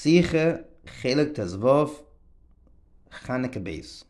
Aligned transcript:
Siche 0.00 0.64
Chelik 1.02 1.34
Tezvov 1.34 1.90
Chaneke 3.10 3.62
Beis. 3.62 4.04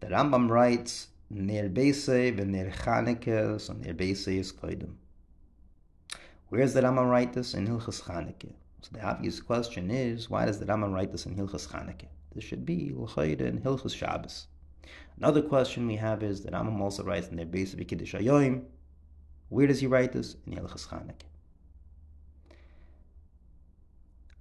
The 0.00 0.06
Rambam 0.06 0.48
writes, 0.48 1.08
Ner 1.28 1.68
Beise 1.68 2.34
v'ner 2.34 2.74
Chaneke, 2.74 3.60
so 3.60 3.74
Ner 3.74 3.92
Beise 3.92 4.38
is 4.38 4.50
Koidim. 4.50 4.94
Where 6.48 6.62
does 6.62 6.72
the 6.72 6.80
Rambam 6.80 7.10
write 7.10 7.34
this? 7.34 7.52
In 7.52 7.66
Hilchas 7.66 8.02
Chaneke. 8.02 8.54
So 8.80 8.88
the 8.94 9.02
obvious 9.02 9.40
question 9.40 9.90
is, 9.90 10.30
why 10.30 10.46
does 10.46 10.58
the 10.58 10.64
Rambam 10.64 10.94
write 10.94 11.12
this 11.12 11.26
in 11.26 11.36
Hilchas 11.36 11.68
Chaneke? 11.68 12.06
This 12.34 12.44
should 12.44 12.64
be 12.64 12.94
L'chayda 12.96 13.42
in 13.42 13.60
Hilchas 13.60 13.94
Shabbos. 13.94 14.46
Another 15.18 15.42
question 15.42 15.86
we 15.86 15.96
have 15.96 16.22
is, 16.22 16.40
the 16.40 16.50
Rambam 16.50 16.80
also 16.80 17.04
writes 17.04 17.30
Ner 17.30 17.44
Beise 17.44 17.74
v'Kiddush 17.74 18.18
Hayoim. 18.18 18.62
Where 19.50 19.66
does 19.66 19.80
he 19.80 19.86
write 19.86 20.12
this? 20.14 20.36
In 20.46 20.54
Hilchas 20.54 20.88
Chaneke. 20.88 21.26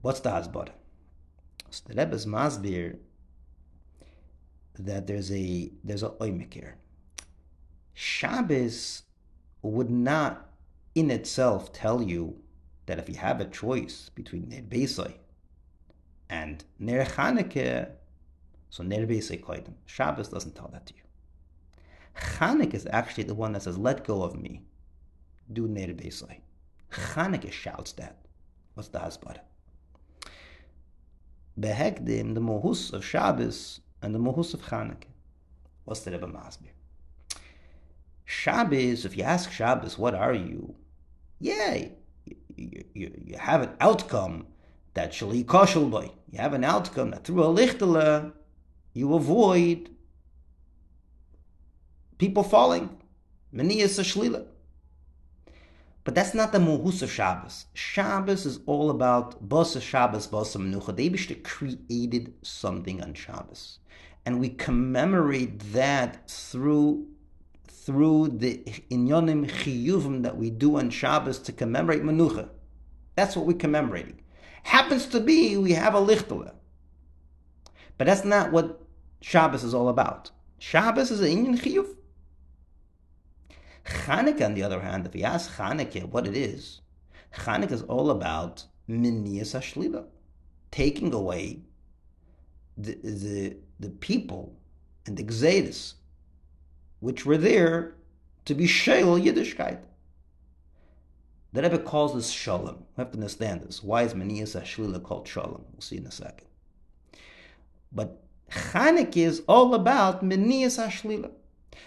What's 0.02 0.20
the 0.20 0.30
Hasbara? 0.30 0.70
So 1.70 1.84
the 1.88 1.96
Rebbe's 1.96 2.26
Masbir 2.26 2.98
that 4.80 5.08
there's 5.08 5.32
a 5.32 5.72
there's 5.84 6.04
a 6.04 6.10
oimik 6.10 6.54
here. 6.54 6.78
Shabbos 7.94 9.04
would 9.62 9.90
not 9.90 10.50
in 10.96 11.10
itself 11.12 11.74
tell 11.74 12.02
you 12.02 12.38
that 12.86 13.00
if 13.00 13.10
you 13.10 13.16
have 13.16 13.42
a 13.42 13.46
choice 13.46 14.10
between 14.14 14.50
Ner 14.50 14.62
Beisai 14.62 15.16
and 16.30 16.64
Ner 16.80 17.06
Chanukah, 17.06 17.90
so 18.70 18.84
Ner 18.84 19.06
Beisai 19.06 19.42
Koidim. 19.44 19.74
Shabbos 19.86 20.30
doesn't 20.30 20.56
tell 20.56 20.70
that 20.70 20.86
to 20.88 20.94
you. 20.94 21.02
Chanukah 22.16 22.74
is 22.74 22.88
actually 22.92 23.24
the 23.24 23.36
one 23.36 23.52
that 23.54 23.64
says, 23.64 23.78
let 23.78 24.06
go 24.06 24.24
of 24.24 24.40
me. 24.40 24.62
Do 25.52 25.68
Ner 25.68 25.88
Beisai. 25.88 26.40
Chanukah 26.92 27.52
shouts 27.52 27.92
that. 27.94 28.18
What's 28.76 28.90
the 28.90 29.00
Hasbara? 29.00 29.40
Behekdim, 31.60 32.34
the 32.34 32.42
Mohus 32.42 32.94
of 32.94 33.04
Shabbos, 33.04 33.82
and 34.02 34.14
the 34.14 34.20
Mohus 34.20 34.54
of 34.54 34.62
Chanukah. 34.62 35.06
What's 35.86 36.02
the 36.02 36.12
Rebbe 36.12 36.28
Masbir? 36.28 36.70
Shabbos, 38.26 39.06
if 39.06 39.18
you 39.18 39.24
ask 39.24 39.52
Shabbos, 39.52 39.98
what 39.98 40.14
are 40.14 40.34
you? 40.34 40.76
Yeah, 41.40 41.86
you, 42.26 42.84
you, 42.94 43.12
you 43.26 43.38
have 43.38 43.62
an 43.62 43.72
outcome 43.80 44.48
that 44.94 45.12
shali 45.12 45.46
koshel 45.46 45.90
boy. 45.90 46.12
You 46.32 46.40
have 46.40 46.54
an 46.54 46.64
outcome 46.64 47.12
that 47.12 47.24
through 47.24 47.44
a 47.44 47.48
lichtele, 47.48 48.34
you 48.94 49.14
avoid 49.14 49.90
people 52.18 52.44
falling. 52.44 52.90
Meniyas 53.54 54.00
shlila. 54.02 54.46
But 56.08 56.16
that's 56.16 56.34
not 56.34 56.54
the 56.54 56.60
muhus 56.60 57.02
of 57.02 57.12
Shabbos. 57.12 57.66
Shabbos 57.74 58.46
is 58.46 58.62
all 58.66 58.90
about 58.90 59.46
bosa 59.50 59.82
Shabbos, 59.82 60.26
bosa 60.26 60.56
menucha. 60.56 60.96
They 60.96 61.10
created 61.36 62.34
something 62.44 63.04
on 63.04 63.14
Shabbos, 63.14 63.80
and 64.26 64.40
we 64.40 64.48
commemorate 64.48 65.60
that 65.74 66.30
through 66.30 67.08
through 67.68 68.30
the 68.30 68.64
inyonim 68.90 69.52
chiyuvim 69.52 70.24
that 70.24 70.38
we 70.38 70.50
do 70.50 70.78
on 70.78 70.92
Shabbos 70.92 71.40
to 71.40 71.52
commemorate 71.52 72.04
menucha. 72.04 72.52
That's 73.16 73.36
what 73.36 73.46
we're 73.46 73.58
commemorating. 73.58 74.22
Happens 74.64 75.08
to 75.08 75.20
be 75.20 75.58
we 75.58 75.74
have 75.74 75.94
a 75.94 76.00
lichtele, 76.00 76.54
but 77.98 78.08
that's 78.08 78.24
not 78.24 78.54
what 78.54 78.82
Shabbos 79.20 79.66
is 79.66 79.74
all 79.74 79.90
about. 79.90 80.32
Shabbos 80.58 81.12
is 81.12 81.20
an 81.20 81.28
inyan 81.28 81.60
chiyuv. 81.60 81.96
Chanukah, 83.88 84.46
on 84.46 84.54
the 84.54 84.64
other 84.64 84.82
hand, 84.82 85.06
if 85.06 85.16
you 85.16 85.24
ask 85.24 85.52
Chanukah 85.56 86.10
what 86.10 86.28
it 86.28 86.36
is, 86.36 86.82
Chanukah 87.34 87.72
is 87.72 87.84
all 87.84 88.10
about 88.10 88.66
miniyas 88.90 89.56
hashlila, 89.56 90.06
taking 90.72 91.14
away 91.14 91.62
the, 92.78 92.98
the, 93.04 93.58
the 93.80 93.90
people 93.90 94.56
and 95.06 95.18
the 95.18 95.24
gzedis, 95.24 95.94
which 97.00 97.26
were 97.26 97.38
there 97.38 97.96
to 98.46 98.54
be 98.54 98.66
shayl 98.66 99.22
Yiddishkeit. 99.22 99.84
The 101.54 101.62
Rebbe 101.62 101.80
calls 101.80 102.14
this 102.14 102.30
shalom. 102.30 102.84
We 102.96 103.02
have 103.02 103.12
to 103.12 103.18
understand 103.18 103.62
this. 103.62 103.82
Why 103.82 104.04
is 104.04 104.14
miniyas 104.14 104.60
hashlila 104.60 105.02
called 105.02 105.28
shalom? 105.28 105.64
We'll 105.72 105.82
see 105.82 105.98
in 105.98 106.06
a 106.06 106.12
second. 106.12 106.48
But 107.92 108.22
Chanukah 108.52 109.18
is 109.18 109.44
all 109.48 109.74
about 109.74 110.24
miniyas 110.24 110.78
hashlila. 110.78 111.32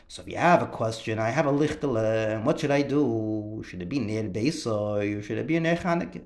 So 0.09 0.23
if 0.23 0.29
you 0.29 0.37
have 0.37 0.63
a 0.63 0.67
question, 0.67 1.19
I 1.19 1.31
have 1.31 1.47
a 1.47 1.53
lichtele, 1.53 2.43
what 2.45 2.61
should 2.61 2.71
I 2.71 2.83
do? 2.83 3.63
Should 3.67 3.83
it 3.83 3.89
be 3.89 3.99
near 3.99 4.25
Beisoy 4.25 5.19
or 5.19 5.23
should 5.23 5.39
it 5.39 5.47
be 5.47 5.59
near 5.59 5.77
Chanukah? 5.77 6.23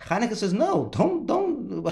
Chanukah 0.00 0.36
says, 0.36 0.52
no, 0.52 0.88
don't, 0.92 1.26
don't. 1.26 1.84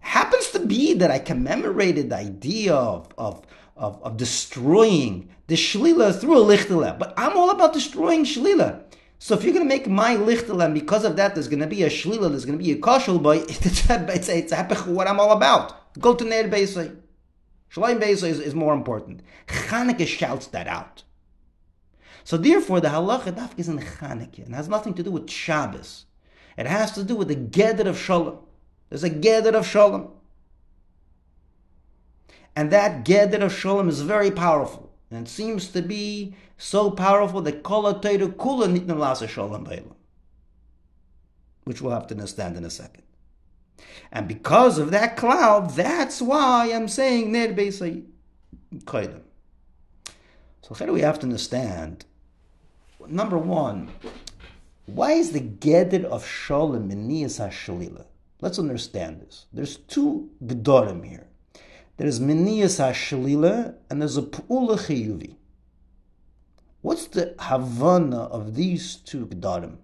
Happens 0.00 0.50
to 0.50 0.66
be 0.66 0.94
that 0.94 1.10
I 1.10 1.18
commemorated 1.18 2.10
the 2.10 2.16
idea 2.16 2.74
of, 2.74 3.08
of, 3.16 3.46
of, 3.76 4.02
of 4.02 4.16
destroying 4.16 5.28
the 5.46 5.54
shlila 5.54 6.18
through 6.18 6.38
a 6.38 6.44
lichtele, 6.44 6.98
but 6.98 7.14
I'm 7.16 7.36
all 7.36 7.50
about 7.50 7.72
destroying 7.72 8.24
shlila. 8.24 8.82
So 9.18 9.34
if 9.34 9.44
you're 9.44 9.52
going 9.54 9.64
to 9.64 9.68
make 9.68 9.86
my 9.86 10.16
lichtele, 10.16 10.64
and 10.64 10.74
because 10.74 11.04
of 11.04 11.14
that 11.16 11.34
there's 11.34 11.46
going 11.46 11.60
to 11.60 11.68
be 11.68 11.84
a 11.84 11.88
shlila, 11.88 12.30
there's 12.30 12.44
going 12.44 12.58
to 12.58 12.64
be 12.64 12.72
a 12.72 12.76
koshel 12.76 13.22
boy, 13.22 13.36
it's, 13.48 13.88
it's, 13.88 14.28
it's, 14.28 14.52
it's 14.52 14.86
what 14.86 15.06
I'm 15.06 15.20
all 15.20 15.32
about. 15.32 15.98
Go 16.00 16.14
to 16.14 16.24
Neir 16.24 16.48
Beisoy. 16.48 16.96
Shalom 17.72 18.00
Beis 18.00 18.22
is, 18.22 18.38
is 18.38 18.54
more 18.54 18.74
important. 18.74 19.22
Chanukah 19.46 20.06
shouts 20.06 20.46
that 20.48 20.68
out. 20.68 21.04
So 22.22 22.36
therefore, 22.36 22.82
the 22.82 22.88
halacha 22.88 23.32
dafk 23.32 23.52
is 23.58 23.66
in 23.66 23.78
Chanukah 23.78 24.44
and 24.44 24.54
has 24.54 24.68
nothing 24.68 24.92
to 24.92 25.02
do 25.02 25.10
with 25.10 25.30
Shabbos. 25.30 26.04
It 26.58 26.66
has 26.66 26.92
to 26.92 27.02
do 27.02 27.16
with 27.16 27.28
the 27.28 27.36
Geder 27.36 27.86
of 27.86 27.98
Shalom. 27.98 28.40
There's 28.90 29.04
a 29.04 29.08
Geder 29.08 29.54
of 29.54 29.66
Shalom. 29.66 30.10
And 32.54 32.70
that 32.72 33.06
Geder 33.06 33.40
of 33.40 33.54
Shalom 33.54 33.88
is 33.88 34.02
very 34.02 34.30
powerful. 34.30 34.92
And 35.10 35.26
it 35.26 35.30
seems 35.30 35.68
to 35.68 35.80
be 35.80 36.34
so 36.58 36.90
powerful 36.90 37.40
that 37.40 37.62
Kol 37.62 37.84
Kula 37.94 38.34
Nitnem 38.38 38.98
Lasa 38.98 39.26
Shalom 39.26 39.64
Beilam. 39.64 39.94
Which 41.64 41.80
we'll 41.80 41.94
have 41.94 42.06
to 42.08 42.14
understand 42.14 42.58
in 42.58 42.66
a 42.66 42.70
second. 42.70 43.04
And 44.12 44.28
because 44.28 44.78
of 44.78 44.90
that 44.90 45.16
cloud, 45.16 45.70
that's 45.70 46.20
why 46.20 46.70
I'm 46.72 46.86
saying 46.86 47.32
Ner 47.32 47.54
Beisay 47.54 48.04
Koidim. 48.84 49.22
So 50.60 50.74
how 50.74 50.84
do 50.84 50.92
we 50.92 51.00
have 51.00 51.18
to 51.20 51.24
understand? 51.24 52.04
Number 53.08 53.38
one, 53.38 53.90
why 54.86 55.12
is 55.12 55.32
the 55.32 55.40
Geder 55.40 56.04
of 56.04 56.26
Shalom 56.26 56.90
in 56.90 57.08
Niyas 57.08 57.40
HaShalila? 57.40 58.04
Let's 58.42 58.58
understand 58.58 59.22
this. 59.22 59.46
There's 59.52 59.76
two 59.76 60.30
Gedorim 60.44 61.06
here. 61.08 61.26
There's 61.96 62.20
Miniyas 62.20 62.80
HaShalila 62.80 63.76
and 63.88 64.00
there's 64.00 64.18
a 64.18 64.22
Pu'ula 64.22 64.76
Chiyuvi. 64.76 65.36
What's 66.82 67.06
the 67.06 67.34
Havana 67.38 68.24
of 68.24 68.56
these 68.56 68.96
two 68.96 69.26
Gedorim? 69.26 69.78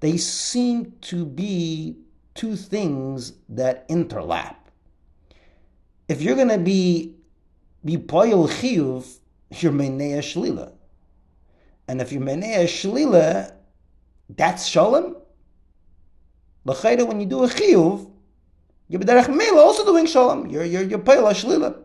They 0.00 0.16
seem 0.16 0.94
to 1.02 1.24
be 1.24 1.96
two 2.38 2.54
things 2.54 3.32
that 3.48 3.88
interlap. 3.88 4.54
If 6.06 6.22
you're 6.22 6.36
going 6.36 6.50
to 6.50 6.58
be 6.58 7.16
be 7.84 7.96
poyel 7.96 8.48
chiyuv, 8.48 9.18
you're 9.60 9.72
menei 9.72 10.18
shlila, 10.18 10.72
and 11.88 12.00
if 12.00 12.12
you're 12.12 12.22
menei 12.22 12.62
shlila, 12.64 13.52
that's 14.30 14.66
shalom. 14.66 15.16
L'chayda, 16.64 17.04
when 17.06 17.20
you 17.20 17.26
do 17.26 17.42
a 17.42 17.48
chiyuv, 17.48 18.08
you're 18.86 19.00
b'derech 19.00 19.28
mela 19.34 19.60
also 19.60 19.84
doing 19.84 20.06
shalom. 20.06 20.46
You're 20.46 20.64
you're 20.64 20.82
you're 20.82 21.00
poyel 21.00 21.28
shlila. 21.32 21.76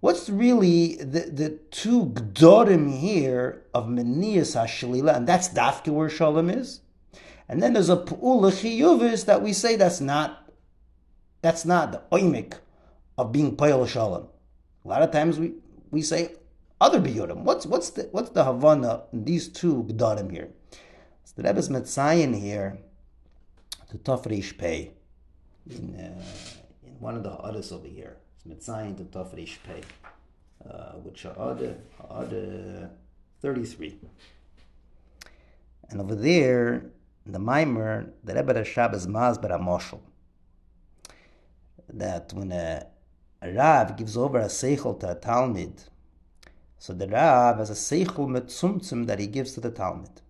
What's 0.00 0.28
really 0.28 0.96
the, 0.96 1.20
the 1.20 1.58
two 1.70 2.06
gdorim 2.06 3.00
here 3.00 3.64
of 3.72 3.86
meniyas 3.86 4.54
hashlila, 4.60 5.16
and 5.16 5.26
that's 5.26 5.48
dafke 5.48 5.88
where 5.88 6.10
shalom 6.10 6.50
is. 6.50 6.80
And 7.48 7.62
then 7.62 7.74
there's 7.74 7.90
a 7.90 7.96
pu'ula 7.96 8.50
chiyuvis 8.50 9.24
that 9.26 9.42
we 9.42 9.52
say 9.52 9.76
that's 9.76 10.00
not 10.00 10.50
that's 11.42 11.64
not 11.64 11.92
the 11.92 12.02
oimik 12.10 12.54
of 13.16 13.30
being 13.30 13.56
payal 13.56 13.86
shalom. 13.86 14.28
A 14.84 14.88
lot 14.88 15.02
of 15.02 15.10
times 15.12 15.38
we, 15.38 15.54
we 15.90 16.02
say 16.02 16.34
other 16.80 17.00
biyurim. 17.00 17.42
What's 17.42 17.66
what's 17.66 17.90
the 17.90 18.08
what's 18.12 18.30
the 18.30 18.44
havana 18.44 19.04
in 19.12 19.24
these 19.24 19.48
two 19.48 19.84
gdarim 19.84 20.30
here? 20.30 20.48
So 21.24 21.34
the 21.36 21.42
Rebbe's 21.44 21.68
Metzayin 21.68 22.38
here, 22.40 22.78
the 23.90 23.98
Tafrish 23.98 24.58
Pei, 24.58 24.92
in 25.70 25.94
uh, 25.96 26.22
in 26.84 27.00
one 27.00 27.16
of 27.16 27.22
the 27.22 27.30
others 27.30 27.72
over 27.72 27.86
here. 27.86 28.16
It's 28.34 28.44
Metzayin 28.44 28.96
to 28.98 29.04
Tafrish 29.04 29.58
Pei, 29.64 29.82
uh, 30.68 30.92
which 31.02 31.24
are 31.26 31.38
other 31.38 31.76
other 32.10 32.90
thirty 33.40 33.64
three. 33.64 33.98
And 35.88 36.00
over 36.00 36.16
there, 36.16 36.86
the 37.26 37.38
Maimer, 37.38 38.10
the 38.22 38.34
Rebbe 38.34 38.54
Rashab 38.54 38.94
is 38.94 39.06
Masber 39.06 39.50
Moshel. 39.60 40.00
That 41.92 42.32
when 42.32 42.52
a, 42.52 42.86
a 43.42 43.52
Rav 43.52 43.96
gives 43.96 44.16
over 44.16 44.38
a 44.38 44.46
Seichel 44.46 44.98
to 45.00 45.10
a 45.10 45.14
Talmud, 45.14 45.82
so 46.78 46.92
the 46.92 47.08
Rav 47.08 47.58
has 47.58 47.70
a 47.70 47.72
Seichel 47.72 48.28
Metzumtzum 48.28 49.06
that 49.06 49.18
he 49.18 49.26
gives 49.26 49.52
to 49.54 49.60
the 49.60 49.70
Talmud. 49.70 50.20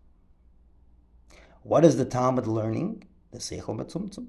What 1.62 1.84
is 1.84 1.96
the 1.96 2.04
Talmud 2.04 2.46
learning? 2.46 3.04
The 3.30 3.38
Seichel 3.38 3.76
Metzumtzum. 3.76 4.28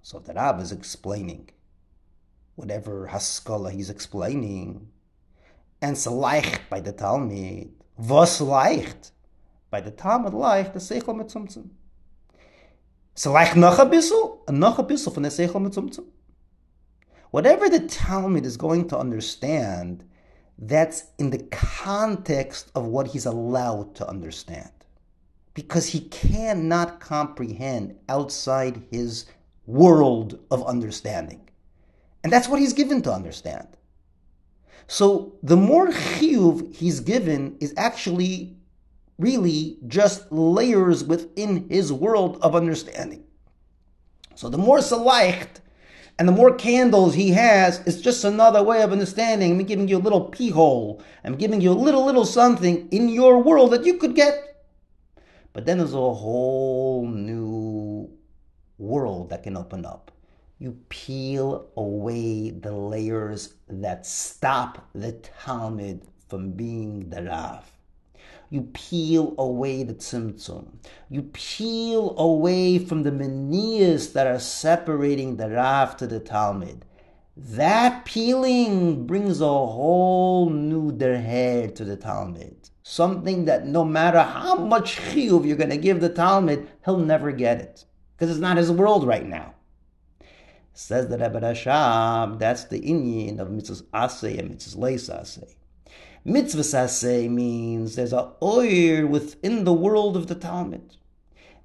So 0.00 0.18
the 0.18 0.32
Rav 0.32 0.60
is 0.60 0.72
explaining 0.72 1.50
whatever 2.54 3.08
Haskalah 3.08 3.70
he's 3.70 3.90
explaining, 3.90 4.88
and 5.80 5.92
it's 5.92 6.06
leicht 6.06 6.70
by 6.70 6.80
the 6.80 6.92
Talmud. 6.92 7.70
Was 7.98 8.40
leicht? 8.40 9.10
By 9.70 9.80
the 9.80 9.90
Talmud 9.90 10.32
leicht, 10.32 10.72
the 10.72 10.78
Seichel 10.78 11.16
Mitzumtzum. 11.16 11.70
So 13.14 13.32
like 13.32 13.56
noch 13.56 13.78
a 13.78 13.82
and 14.48 14.60
noch 14.60 14.78
a 14.78 14.82
bissel 14.82 15.12
from 15.12 15.22
the 15.22 15.28
Seichel 15.28 15.60
Mitzumtzum. 15.60 16.06
Whatever 17.30 17.68
the 17.68 17.86
Talmud 17.86 18.44
is 18.46 18.56
going 18.56 18.88
to 18.88 18.98
understand, 18.98 20.04
that's 20.58 21.04
in 21.18 21.30
the 21.30 21.42
context 21.50 22.70
of 22.74 22.86
what 22.86 23.08
he's 23.08 23.26
allowed 23.26 23.94
to 23.96 24.08
understand. 24.08 24.70
Because 25.54 25.88
he 25.88 26.00
cannot 26.00 27.00
comprehend 27.00 27.98
outside 28.08 28.82
his 28.90 29.26
world 29.66 30.38
of 30.50 30.66
understanding. 30.66 31.48
And 32.22 32.32
that's 32.32 32.48
what 32.48 32.60
he's 32.60 32.72
given 32.72 33.02
to 33.02 33.12
understand. 33.12 33.68
So 34.86 35.34
the 35.42 35.56
more 35.56 35.88
chiyuv 35.88 36.74
he's 36.74 37.00
given 37.00 37.56
is 37.60 37.74
actually 37.76 38.56
really 39.22 39.78
just 39.86 40.30
layers 40.30 41.04
within 41.04 41.68
his 41.68 41.92
world 41.92 42.38
of 42.42 42.54
understanding. 42.54 43.24
So 44.34 44.48
the 44.48 44.58
more 44.58 44.78
saleicht 44.78 45.60
and 46.18 46.28
the 46.28 46.32
more 46.32 46.54
candles 46.54 47.14
he 47.14 47.30
has 47.30 47.80
is 47.86 48.02
just 48.02 48.24
another 48.24 48.62
way 48.62 48.82
of 48.82 48.92
understanding. 48.92 49.52
I'm 49.52 49.66
giving 49.66 49.88
you 49.88 49.98
a 49.98 50.06
little 50.06 50.26
pee 50.26 50.50
hole. 50.50 51.02
I'm 51.24 51.36
giving 51.36 51.60
you 51.60 51.70
a 51.70 51.74
little, 51.74 52.04
little 52.04 52.26
something 52.26 52.88
in 52.90 53.08
your 53.08 53.42
world 53.42 53.72
that 53.72 53.86
you 53.86 53.98
could 53.98 54.14
get. 54.14 54.64
But 55.52 55.66
then 55.66 55.78
there's 55.78 55.94
a 55.94 55.96
whole 55.96 57.06
new 57.06 58.10
world 58.78 59.30
that 59.30 59.42
can 59.42 59.56
open 59.56 59.86
up. 59.86 60.10
You 60.58 60.78
peel 60.88 61.70
away 61.76 62.50
the 62.50 62.72
layers 62.72 63.54
that 63.68 64.06
stop 64.06 64.88
the 64.94 65.12
Talmud 65.12 66.02
from 66.28 66.52
being 66.52 67.10
the 67.10 67.24
Rav. 67.24 67.70
You 68.52 68.68
peel 68.74 69.34
away 69.38 69.82
the 69.82 69.94
tzimtzum. 69.94 70.66
You 71.08 71.22
peel 71.22 72.14
away 72.18 72.78
from 72.78 73.02
the 73.02 73.10
manias 73.10 74.12
that 74.12 74.26
are 74.26 74.38
separating 74.38 75.36
the 75.36 75.48
Rav 75.48 75.96
to 75.96 76.06
the 76.06 76.20
Talmud. 76.20 76.84
That 77.34 78.04
peeling 78.04 79.06
brings 79.06 79.40
a 79.40 79.46
whole 79.46 80.50
new 80.50 80.92
derher 80.92 81.74
to 81.74 81.82
the 81.82 81.96
Talmud. 81.96 82.68
Something 82.82 83.46
that 83.46 83.66
no 83.66 83.86
matter 83.86 84.20
how 84.20 84.56
much 84.56 84.98
chiyuv 84.98 85.46
you're 85.46 85.56
going 85.56 85.70
to 85.70 85.78
give 85.78 86.02
the 86.02 86.10
Talmud, 86.10 86.68
he'll 86.84 86.98
never 86.98 87.32
get 87.32 87.58
it. 87.58 87.86
Because 88.14 88.30
it's 88.30 88.38
not 88.38 88.58
his 88.58 88.70
world 88.70 89.06
right 89.06 89.26
now. 89.26 89.54
Says 90.74 91.08
the 91.08 91.16
Rebbe 91.16 91.40
Rashab, 91.40 92.38
that's 92.38 92.64
the 92.64 92.82
inyan 92.82 93.38
of 93.38 93.48
mitzvahs 93.48 93.82
asay 93.94 94.38
and 94.38 94.50
mitzvahs 94.50 94.76
leis 94.76 95.08
asay. 95.08 95.54
Mitzvah 96.24 96.62
saseh 96.62 97.28
means 97.28 97.96
there's 97.96 98.12
a 98.12 98.30
oir 98.40 99.04
within 99.08 99.64
the 99.64 99.72
world 99.72 100.16
of 100.16 100.28
the 100.28 100.36
Talmud. 100.36 100.94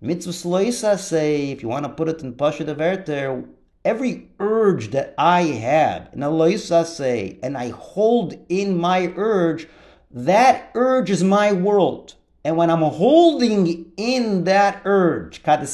Mitzvah 0.02 0.32
saseh, 0.32 1.52
if 1.52 1.62
you 1.62 1.70
want 1.70 1.86
to 1.86 1.90
put 1.90 2.10
it 2.10 2.24
in 2.24 2.34
Pasha 2.34 2.74
Verter, 2.74 3.44
every 3.86 4.32
urge 4.40 4.90
that 4.90 5.14
I 5.16 5.44
have 5.44 6.10
in 6.12 6.24
a 6.24 6.30
loisaseh, 6.30 7.38
and 7.44 7.56
I 7.56 7.70
hold 7.70 8.34
in 8.50 8.76
my 8.76 9.14
urge, 9.16 9.68
that 10.10 10.72
urge 10.74 11.12
is 11.12 11.24
my 11.24 11.54
world. 11.54 12.16
And 12.44 12.58
when 12.58 12.72
I'm 12.72 12.82
holding 12.82 13.92
in 13.96 14.46
that 14.46 14.82
urge, 14.86 15.42
I'm 15.46 15.66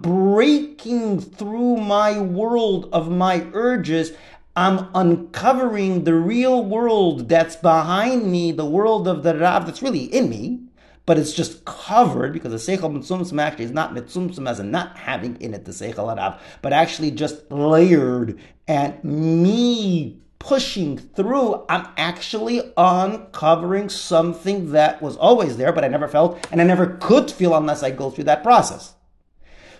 breaking 0.00 1.20
through 1.22 1.76
my 1.78 2.20
world 2.20 2.88
of 2.92 3.10
my 3.10 3.46
urges 3.52 4.12
I'm 4.56 4.88
uncovering 4.94 6.04
the 6.04 6.14
real 6.14 6.64
world 6.64 7.28
that's 7.28 7.56
behind 7.56 8.30
me, 8.30 8.52
the 8.52 8.64
world 8.64 9.08
of 9.08 9.22
the 9.22 9.36
Rav 9.36 9.66
that's 9.66 9.82
really 9.82 10.04
in 10.04 10.30
me, 10.30 10.60
but 11.06 11.18
it's 11.18 11.32
just 11.32 11.64
covered 11.64 12.32
because 12.32 12.52
the 12.52 12.76
Seichel 12.76 12.96
Mitzumtzum 12.96 13.42
actually 13.42 13.64
is 13.64 13.72
not 13.72 13.94
Mitzumtzum 13.94 14.48
as 14.48 14.60
in 14.60 14.70
not 14.70 14.96
having 14.96 15.40
in 15.40 15.54
it 15.54 15.64
the 15.64 15.72
Seichel 15.72 16.16
Rav, 16.16 16.40
but 16.62 16.72
actually 16.72 17.10
just 17.10 17.50
layered 17.50 18.38
and 18.68 19.02
me 19.02 20.20
pushing 20.38 20.98
through, 20.98 21.64
I'm 21.68 21.88
actually 21.96 22.72
uncovering 22.76 23.88
something 23.88 24.72
that 24.72 25.02
was 25.02 25.16
always 25.16 25.56
there, 25.56 25.72
but 25.72 25.84
I 25.84 25.88
never 25.88 26.06
felt 26.06 26.46
and 26.52 26.60
I 26.60 26.64
never 26.64 26.98
could 27.00 27.30
feel 27.30 27.56
unless 27.56 27.82
I 27.82 27.90
go 27.90 28.10
through 28.10 28.24
that 28.24 28.42
process. 28.42 28.94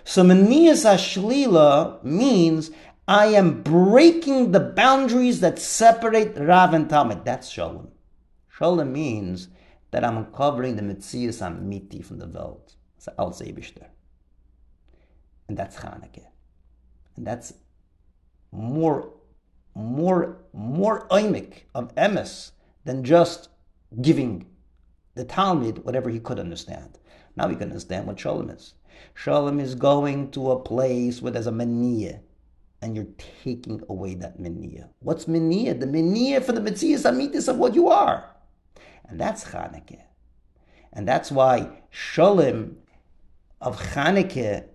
So 0.03 0.23
Manias 0.23 0.83
Ashlila 0.83 2.03
means 2.03 2.71
I 3.07 3.27
am 3.27 3.61
breaking 3.61 4.51
the 4.51 4.59
boundaries 4.59 5.39
that 5.41 5.59
separate 5.59 6.35
Rav 6.39 6.73
and 6.73 6.89
Talmud. 6.89 7.23
That's 7.23 7.49
Shalom. 7.49 7.89
Shalom 8.49 8.91
means 8.91 9.49
that 9.91 10.03
I'm 10.03 10.17
uncovering 10.17 10.75
the 10.75 10.81
Metzias 10.81 11.39
Amiti 11.39 12.03
from 12.03 12.17
the 12.17 12.25
world. 12.25 12.73
It's 12.97 13.07
Al. 13.19 13.35
And 15.47 15.55
that's 15.55 15.75
Chanukah. 15.77 16.25
And 17.15 17.27
that's 17.27 17.53
more, 18.51 19.13
more, 19.75 20.41
more 20.51 21.07
oimik 21.09 21.65
of 21.75 21.93
emes 21.93 22.51
than 22.85 23.03
just 23.03 23.49
giving 24.01 24.47
the 25.13 25.25
Talmud 25.25 25.85
whatever 25.85 26.09
he 26.09 26.19
could 26.19 26.39
understand. 26.39 26.97
Now 27.35 27.47
we 27.47 27.55
can 27.55 27.69
understand 27.69 28.07
what 28.07 28.19
Shalom 28.19 28.49
is. 28.49 28.73
Shalom 29.13 29.59
is 29.59 29.75
going 29.75 30.31
to 30.31 30.49
a 30.49 30.59
place 30.59 31.21
where 31.21 31.31
there's 31.31 31.45
a 31.45 31.51
maniyah 31.51 32.21
and 32.81 32.95
you're 32.95 33.07
taking 33.43 33.81
away 33.89 34.15
that 34.15 34.39
minia. 34.39 34.89
What's 34.99 35.25
minia? 35.25 35.79
The 35.79 35.87
minia 35.87 36.43
for 36.43 36.51
the 36.51 36.61
Metzias 36.61 37.09
Amitis 37.09 37.47
of 37.47 37.57
what 37.57 37.75
you 37.75 37.89
are. 37.89 38.35
And 39.07 39.19
that's 39.19 39.43
Chanukah. 39.45 40.01
And 40.93 41.07
that's 41.07 41.31
why 41.31 41.83
Shalom 41.89 42.77
of 43.61 43.79
Chanukah 43.79 44.65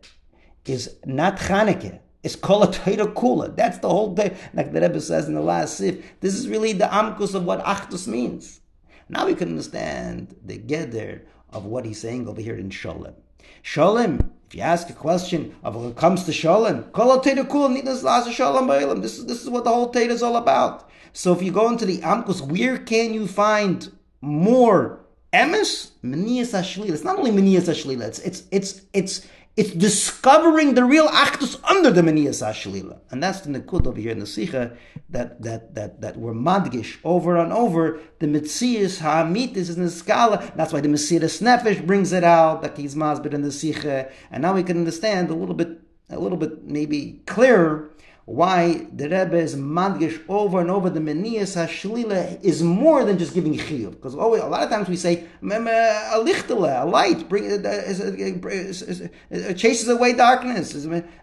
is 0.67 0.97
not 1.05 1.37
Chanukah. 1.38 2.00
It's 2.23 2.37
called 2.37 2.75
a 2.75 2.79
Kula. 2.79 3.56
That's 3.56 3.79
the 3.79 3.88
whole 3.88 4.14
day. 4.14 4.37
Like 4.52 4.73
the 4.73 4.81
Rebbe 4.81 5.00
says 5.00 5.26
in 5.26 5.35
the 5.35 5.41
last 5.41 5.79
sif, 5.79 6.05
this 6.20 6.35
is 6.35 6.49
really 6.49 6.73
the 6.75 6.85
amkus 6.85 7.35
of 7.35 7.44
what 7.44 7.64
Achdus 7.64 8.06
means. 8.06 8.61
Now 9.08 9.26
we 9.26 9.35
can 9.35 9.49
understand 9.49 10.37
the 10.44 10.58
Geder 10.58 11.23
of 11.50 11.64
what 11.64 11.85
he's 11.85 12.00
saying 12.00 12.29
over 12.29 12.41
here 12.41 12.56
in 12.56 12.70
Shalom. 12.70 13.14
Shalom, 13.62 14.32
if 14.48 14.54
you 14.54 14.62
ask 14.62 14.90
a 14.90 14.94
question 14.94 15.54
of 15.62 15.76
when 15.76 15.90
it 15.90 15.97
comes 15.97 16.25
to 16.25 16.32
Shalom, 16.32 16.85
this 16.92 19.18
is 19.18 19.26
this 19.26 19.42
is 19.42 19.49
what 19.49 19.64
the 19.64 19.70
whole 19.70 19.92
Teda 19.92 20.09
is 20.09 20.23
all 20.23 20.37
about. 20.37 20.90
So 21.12 21.32
if 21.32 21.42
you 21.42 21.52
go 21.52 21.68
into 21.68 21.87
the 21.87 21.99
Amkus, 21.99 22.40
where 22.40 22.78
can 22.78 23.14
you 23.14 23.26
find 23.26 23.90
more 24.20 25.00
emes? 25.32 25.90
Meniyas 26.04 26.52
Ashlila. 26.52 26.90
It's 26.90 27.04
not 27.04 27.18
only 27.18 27.30
Meniyas 27.30 27.68
Ashlila, 27.68 28.02
it's 28.02 28.44
it's 28.50 28.82
it's 28.92 29.26
it's 29.57 29.73
discovering 29.73 30.75
the 30.75 30.85
real 30.85 31.09
actus 31.09 31.59
under 31.64 31.90
the 31.90 32.02
Meniyas 32.02 32.42
Ashlila. 32.42 33.00
And 33.11 33.23
that's 33.23 33.40
the 33.40 33.50
Nikud 33.50 33.87
over 33.87 34.00
here 34.00 34.12
in 34.12 34.21
the 34.21 34.26
Sikha 34.26 34.76
that, 35.11 35.42
that, 35.42 35.75
that, 35.75 36.00
that 36.00 36.16
we're 36.16 36.33
madgish 36.33 36.99
over 37.04 37.37
and 37.37 37.52
over. 37.52 38.00
The 38.21 38.26
Mitzias 38.26 39.00
Ha'amitis 39.00 39.57
is 39.57 39.76
in 39.76 39.85
the 39.85 39.90
Skala. 39.90 40.54
That's 40.54 40.73
why 40.73 40.80
the 40.80 40.88
Mesiris 40.88 41.42
Nefesh 41.42 41.85
brings 41.85 42.12
it 42.12 42.25
out, 42.25 42.62
that 42.62 42.78
he's 42.78 42.95
masbid 42.95 43.35
in 43.35 43.42
the 43.42 43.52
Sikha. 43.52 44.11
And 44.30 44.42
now 44.42 44.54
we 44.54 44.62
can 44.62 44.78
understand 44.78 45.30
a 45.30 45.35
little 45.35 45.57
bit, 45.57 45.80
a 46.09 46.19
little 46.19 46.38
bit 46.38 46.64
maybe 46.64 47.21
clearer 47.26 47.89
why 48.30 48.87
the 48.92 49.08
Rebbe 49.08 49.37
is 49.37 49.56
madgish 49.56 50.22
over 50.28 50.60
and 50.60 50.70
over 50.70 50.88
the 50.88 51.00
Meniyas 51.00 51.56
Hashlila 51.56 52.40
is 52.44 52.62
more 52.62 53.04
than 53.04 53.18
just 53.18 53.34
giving 53.34 53.54
chiyuv. 53.54 53.90
Because 53.90 54.14
a 54.14 54.18
lot 54.18 54.62
of 54.62 54.70
times 54.70 54.88
we 54.88 54.94
say 54.94 55.25
a 55.42 55.46
lichtele, 55.46 56.82
a 56.82 56.87
light, 56.87 57.28
bring 57.28 57.50
uh, 57.50 57.56
it, 57.56 57.66
it 57.66 59.12
uh, 59.32 59.50
uh, 59.50 59.52
chases 59.54 59.88
away 59.88 60.12
darkness. 60.12 60.72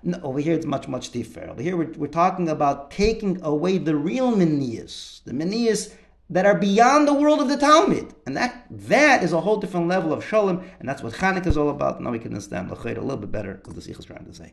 No, 0.03 0.19
over 0.21 0.39
here 0.41 0.53
it's 0.53 0.65
much 0.65 0.89
much 0.89 1.11
different. 1.11 1.49
Over 1.49 1.61
here 1.61 1.77
we're, 1.77 1.93
we're 1.93 2.07
talking 2.07 2.49
about 2.49 2.91
taking 2.91 3.41
away 3.41 3.77
the 3.77 3.95
real 3.95 4.33
Meniyas, 4.33 5.23
the 5.23 5.31
Meniyas 5.31 5.93
that 6.29 6.45
are 6.45 6.55
beyond 6.55 7.07
the 7.07 7.13
world 7.13 7.39
of 7.39 7.47
the 7.47 7.55
Talmud. 7.55 8.13
And 8.25 8.35
that 8.35 8.65
that 8.69 9.23
is 9.23 9.31
a 9.31 9.39
whole 9.39 9.55
different 9.55 9.87
level 9.87 10.11
of 10.11 10.25
Shalom, 10.25 10.61
and 10.81 10.89
that's 10.89 11.01
what 11.01 11.13
Chanukah 11.13 11.47
is 11.47 11.57
all 11.57 11.69
about. 11.69 12.01
Now 12.01 12.11
we 12.11 12.19
can 12.19 12.33
understand 12.33 12.69
a 12.69 12.75
little 12.75 13.15
bit 13.15 13.31
better 13.31 13.61
what 13.63 13.75
the 13.77 13.81
Sikha 13.81 13.99
is 13.99 14.05
trying 14.05 14.25
to 14.25 14.33
say. 14.33 14.51